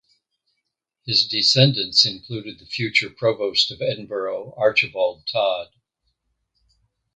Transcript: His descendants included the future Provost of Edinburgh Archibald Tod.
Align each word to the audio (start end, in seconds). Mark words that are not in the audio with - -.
His 1.05 1.27
descendants 1.27 2.05
included 2.07 2.57
the 2.57 2.65
future 2.65 3.11
Provost 3.11 3.69
of 3.69 3.83
Edinburgh 3.83 4.55
Archibald 4.57 5.27
Tod. 5.31 5.67